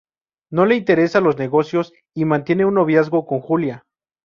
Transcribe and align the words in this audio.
No 0.49 0.65
le 0.65 0.73
interesan 0.77 1.23
los 1.23 1.37
negocios 1.37 1.93
y 2.15 2.25
mantiene 2.25 2.65
un 2.65 2.73
noviazgo 2.73 3.27
con 3.27 3.39
Julia. 3.39 3.83